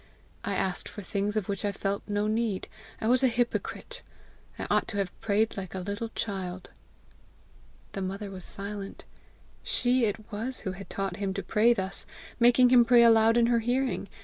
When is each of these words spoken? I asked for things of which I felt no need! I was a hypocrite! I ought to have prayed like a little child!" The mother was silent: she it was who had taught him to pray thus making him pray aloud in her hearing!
I 0.43 0.55
asked 0.55 0.89
for 0.89 1.03
things 1.03 1.37
of 1.37 1.47
which 1.47 1.63
I 1.63 1.71
felt 1.71 2.01
no 2.07 2.25
need! 2.25 2.67
I 2.99 3.07
was 3.07 3.21
a 3.21 3.27
hypocrite! 3.27 4.01
I 4.57 4.65
ought 4.67 4.87
to 4.87 4.97
have 4.97 5.21
prayed 5.21 5.55
like 5.57 5.75
a 5.75 5.79
little 5.79 6.09
child!" 6.15 6.71
The 7.91 8.01
mother 8.01 8.31
was 8.31 8.43
silent: 8.43 9.05
she 9.61 10.05
it 10.05 10.31
was 10.31 10.61
who 10.61 10.71
had 10.71 10.89
taught 10.89 11.17
him 11.17 11.35
to 11.35 11.43
pray 11.43 11.71
thus 11.75 12.07
making 12.39 12.69
him 12.69 12.83
pray 12.83 13.03
aloud 13.03 13.37
in 13.37 13.45
her 13.45 13.59
hearing! 13.59 14.09